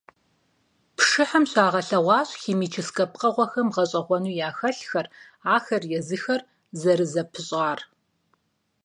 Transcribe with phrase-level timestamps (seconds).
[0.97, 5.07] Пшыхьым щагъэлъэгъуащ химическэ пкъыгъуэхэм гъэщIэгъуэну яхэлъхэр,
[5.55, 6.41] ахэр езыхэр
[6.79, 7.79] зэрызэпыщIар.